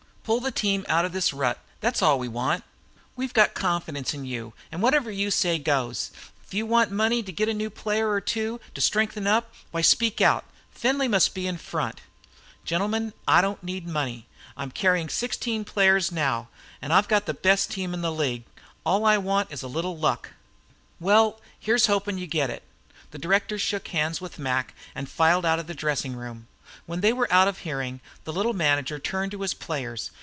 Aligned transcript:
Pull 0.23 0.39
the 0.39 0.51
team 0.51 0.85
out 0.87 1.03
of 1.03 1.11
this 1.13 1.33
rut, 1.33 1.57
that's 1.81 1.99
all 2.01 2.17
we 2.19 2.27
want. 2.27 2.63
We've 3.17 3.33
got 3.33 3.53
confidence 3.55 4.13
in 4.13 4.23
you, 4.23 4.53
and 4.71 4.79
whatever 4.81 5.09
you 5.11 5.29
say 5.31 5.57
goes. 5.57 6.11
If 6.45 6.53
you 6.53 6.65
want 6.67 6.89
money 6.91 7.21
to 7.23 7.31
get 7.31 7.49
a 7.49 7.53
new 7.55 7.69
player 7.71 8.07
or 8.09 8.21
two 8.21 8.61
to 8.75 8.79
strengthen 8.81 9.25
up, 9.27 9.51
why 9.71 9.81
speak 9.81 10.21
out. 10.21 10.45
Findlay 10.69 11.07
must 11.09 11.33
be 11.33 11.47
in 11.47 11.57
front." 11.57 11.99
"Gentlemen, 12.63 13.13
I 13.27 13.41
don't 13.41 13.63
need 13.63 13.83
any 13.83 13.91
money. 13.91 14.27
I'm 14.55 14.71
carryin' 14.71 15.09
sixteen 15.09 15.65
players 15.65 16.11
now, 16.13 16.47
an' 16.83 16.91
I've 16.91 17.07
got 17.09 17.25
the 17.25 17.33
best 17.33 17.71
team 17.71 17.91
in 17.93 18.01
this 18.03 18.11
league. 18.11 18.43
All 18.85 19.05
I 19.07 19.17
want 19.17 19.51
is 19.51 19.63
a 19.63 19.67
little 19.67 19.97
luck." 19.97 20.29
"Well, 20.99 21.41
here's 21.59 21.87
hoping 21.87 22.19
you 22.19 22.27
get 22.27 22.51
it." 22.51 22.61
The 23.09 23.17
directors 23.19 23.63
shook 23.63 23.87
hands 23.87 24.21
with 24.21 24.37
Mac 24.39 24.75
and 24.95 25.09
filed 25.09 25.45
out 25.45 25.57
of 25.59 25.65
the 25.67 25.73
dressing 25.73 26.15
room. 26.15 26.47
When 26.85 27.01
they 27.01 27.11
were 27.11 27.31
out 27.31 27.49
of 27.49 27.59
hearing 27.59 27.99
the 28.23 28.31
little 28.33 28.53
manager 28.53 28.97
turned 28.97 29.31
to 29.31 29.41
his 29.41 29.53
players. 29.53 30.09